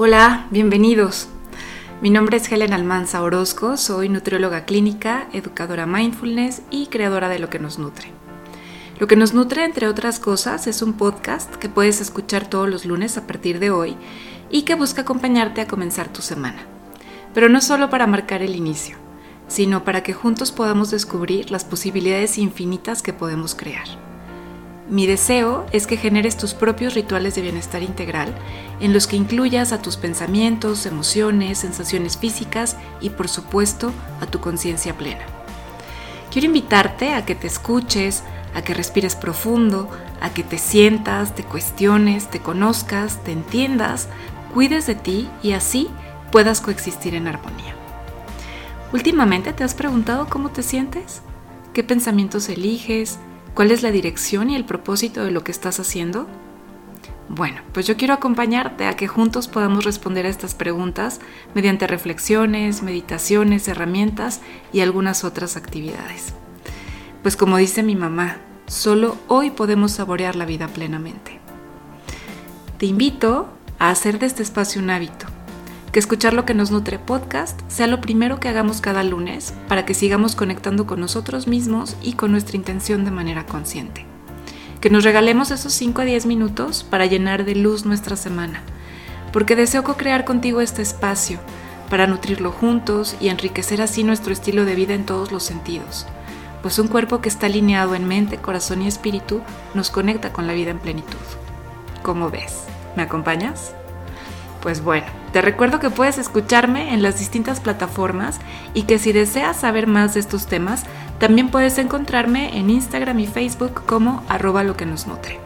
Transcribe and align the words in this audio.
Hola, 0.00 0.46
bienvenidos. 0.52 1.26
Mi 2.00 2.08
nombre 2.08 2.36
es 2.36 2.52
Helen 2.52 2.72
Almanza 2.72 3.20
Orozco, 3.20 3.76
soy 3.76 4.08
nutrióloga 4.08 4.64
clínica, 4.64 5.26
educadora 5.32 5.86
mindfulness 5.86 6.62
y 6.70 6.86
creadora 6.86 7.28
de 7.28 7.40
Lo 7.40 7.50
que 7.50 7.58
nos 7.58 7.80
nutre. 7.80 8.12
Lo 9.00 9.08
que 9.08 9.16
nos 9.16 9.34
nutre, 9.34 9.64
entre 9.64 9.88
otras 9.88 10.20
cosas, 10.20 10.68
es 10.68 10.82
un 10.82 10.92
podcast 10.92 11.52
que 11.56 11.68
puedes 11.68 12.00
escuchar 12.00 12.48
todos 12.48 12.68
los 12.68 12.84
lunes 12.84 13.16
a 13.16 13.26
partir 13.26 13.58
de 13.58 13.72
hoy 13.72 13.96
y 14.50 14.62
que 14.62 14.76
busca 14.76 15.02
acompañarte 15.02 15.62
a 15.62 15.66
comenzar 15.66 16.12
tu 16.12 16.22
semana. 16.22 16.60
Pero 17.34 17.48
no 17.48 17.60
solo 17.60 17.90
para 17.90 18.06
marcar 18.06 18.40
el 18.40 18.54
inicio, 18.54 18.98
sino 19.48 19.82
para 19.82 20.04
que 20.04 20.12
juntos 20.12 20.52
podamos 20.52 20.92
descubrir 20.92 21.50
las 21.50 21.64
posibilidades 21.64 22.38
infinitas 22.38 23.02
que 23.02 23.12
podemos 23.12 23.56
crear. 23.56 24.07
Mi 24.90 25.06
deseo 25.06 25.66
es 25.70 25.86
que 25.86 25.98
generes 25.98 26.38
tus 26.38 26.54
propios 26.54 26.94
rituales 26.94 27.34
de 27.34 27.42
bienestar 27.42 27.82
integral 27.82 28.34
en 28.80 28.94
los 28.94 29.06
que 29.06 29.16
incluyas 29.16 29.72
a 29.72 29.82
tus 29.82 29.98
pensamientos, 29.98 30.86
emociones, 30.86 31.58
sensaciones 31.58 32.16
físicas 32.16 32.76
y 33.00 33.10
por 33.10 33.28
supuesto 33.28 33.92
a 34.22 34.26
tu 34.26 34.40
conciencia 34.40 34.96
plena. 34.96 35.26
Quiero 36.30 36.46
invitarte 36.46 37.12
a 37.12 37.26
que 37.26 37.34
te 37.34 37.46
escuches, 37.46 38.22
a 38.54 38.62
que 38.62 38.72
respires 38.72 39.14
profundo, 39.14 39.90
a 40.22 40.30
que 40.30 40.42
te 40.42 40.56
sientas, 40.56 41.34
te 41.34 41.44
cuestiones, 41.44 42.30
te 42.30 42.40
conozcas, 42.40 43.22
te 43.24 43.32
entiendas, 43.32 44.08
cuides 44.54 44.86
de 44.86 44.94
ti 44.94 45.28
y 45.42 45.52
así 45.52 45.88
puedas 46.32 46.62
coexistir 46.62 47.14
en 47.14 47.28
armonía. 47.28 47.74
Últimamente 48.94 49.52
te 49.52 49.64
has 49.64 49.74
preguntado 49.74 50.28
cómo 50.30 50.48
te 50.48 50.62
sientes, 50.62 51.20
qué 51.74 51.84
pensamientos 51.84 52.48
eliges, 52.48 53.18
¿Cuál 53.54 53.70
es 53.70 53.82
la 53.82 53.90
dirección 53.90 54.50
y 54.50 54.56
el 54.56 54.64
propósito 54.64 55.24
de 55.24 55.30
lo 55.30 55.44
que 55.44 55.52
estás 55.52 55.80
haciendo? 55.80 56.26
Bueno, 57.28 57.60
pues 57.72 57.86
yo 57.86 57.96
quiero 57.96 58.14
acompañarte 58.14 58.86
a 58.86 58.94
que 58.94 59.06
juntos 59.06 59.48
podamos 59.48 59.84
responder 59.84 60.24
a 60.24 60.30
estas 60.30 60.54
preguntas 60.54 61.20
mediante 61.54 61.86
reflexiones, 61.86 62.82
meditaciones, 62.82 63.68
herramientas 63.68 64.40
y 64.72 64.80
algunas 64.80 65.24
otras 65.24 65.56
actividades. 65.56 66.32
Pues 67.22 67.36
como 67.36 67.58
dice 67.58 67.82
mi 67.82 67.96
mamá, 67.96 68.38
solo 68.66 69.16
hoy 69.28 69.50
podemos 69.50 69.92
saborear 69.92 70.36
la 70.36 70.46
vida 70.46 70.68
plenamente. 70.68 71.38
Te 72.78 72.86
invito 72.86 73.48
a 73.78 73.90
hacer 73.90 74.18
de 74.18 74.26
este 74.26 74.42
espacio 74.42 74.80
un 74.80 74.90
hábito 74.90 75.26
que 75.98 76.00
escuchar 76.00 76.32
lo 76.32 76.44
que 76.44 76.54
nos 76.54 76.70
nutre 76.70 76.96
podcast 77.00 77.60
sea 77.66 77.88
lo 77.88 78.00
primero 78.00 78.38
que 78.38 78.48
hagamos 78.48 78.80
cada 78.80 79.02
lunes 79.02 79.52
para 79.66 79.84
que 79.84 79.94
sigamos 79.94 80.36
conectando 80.36 80.86
con 80.86 81.00
nosotros 81.00 81.48
mismos 81.48 81.96
y 82.00 82.12
con 82.12 82.30
nuestra 82.30 82.56
intención 82.56 83.04
de 83.04 83.10
manera 83.10 83.46
consciente. 83.46 84.06
Que 84.80 84.90
nos 84.90 85.02
regalemos 85.02 85.50
esos 85.50 85.72
5 85.72 86.02
a 86.02 86.04
10 86.04 86.26
minutos 86.26 86.84
para 86.88 87.06
llenar 87.06 87.44
de 87.44 87.56
luz 87.56 87.84
nuestra 87.84 88.14
semana, 88.14 88.62
porque 89.32 89.56
deseo 89.56 89.82
co-crear 89.82 90.24
contigo 90.24 90.60
este 90.60 90.82
espacio 90.82 91.40
para 91.90 92.06
nutrirlo 92.06 92.52
juntos 92.52 93.16
y 93.20 93.26
enriquecer 93.26 93.82
así 93.82 94.04
nuestro 94.04 94.32
estilo 94.32 94.64
de 94.64 94.76
vida 94.76 94.94
en 94.94 95.04
todos 95.04 95.32
los 95.32 95.42
sentidos, 95.42 96.06
pues 96.62 96.78
un 96.78 96.86
cuerpo 96.86 97.20
que 97.20 97.28
está 97.28 97.46
alineado 97.46 97.96
en 97.96 98.06
mente, 98.06 98.36
corazón 98.36 98.82
y 98.82 98.86
espíritu 98.86 99.40
nos 99.74 99.90
conecta 99.90 100.32
con 100.32 100.46
la 100.46 100.52
vida 100.52 100.70
en 100.70 100.78
plenitud. 100.78 101.18
¿Cómo 102.04 102.30
ves? 102.30 102.66
¿Me 102.94 103.02
acompañas? 103.02 103.74
Pues 104.68 104.84
bueno, 104.84 105.06
te 105.32 105.40
recuerdo 105.40 105.80
que 105.80 105.88
puedes 105.88 106.18
escucharme 106.18 106.92
en 106.92 107.02
las 107.02 107.18
distintas 107.18 107.58
plataformas 107.58 108.38
y 108.74 108.82
que 108.82 108.98
si 108.98 109.12
deseas 109.12 109.56
saber 109.56 109.86
más 109.86 110.12
de 110.12 110.20
estos 110.20 110.46
temas, 110.46 110.84
también 111.18 111.48
puedes 111.48 111.78
encontrarme 111.78 112.54
en 112.58 112.68
Instagram 112.68 113.18
y 113.18 113.26
Facebook 113.26 113.86
como 113.86 114.22
arroba 114.28 114.64
lo 114.64 114.76
que 114.76 114.84
nos 114.84 115.06
nutre. 115.06 115.40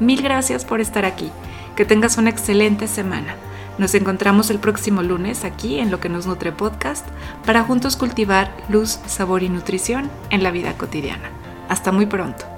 Mil 0.00 0.22
gracias 0.22 0.64
por 0.64 0.80
estar 0.80 1.04
aquí. 1.04 1.30
Que 1.76 1.84
tengas 1.84 2.16
una 2.16 2.30
excelente 2.30 2.88
semana. 2.88 3.36
Nos 3.76 3.94
encontramos 3.94 4.48
el 4.48 4.60
próximo 4.60 5.02
lunes 5.02 5.44
aquí 5.44 5.78
en 5.78 5.90
Lo 5.90 6.00
que 6.00 6.08
nos 6.08 6.26
nutre 6.26 6.50
podcast 6.50 7.06
para 7.44 7.64
juntos 7.64 7.98
cultivar 7.98 8.50
luz, 8.70 8.98
sabor 9.04 9.42
y 9.42 9.50
nutrición 9.50 10.10
en 10.30 10.42
la 10.42 10.52
vida 10.52 10.72
cotidiana. 10.78 11.28
Hasta 11.68 11.92
muy 11.92 12.06
pronto. 12.06 12.53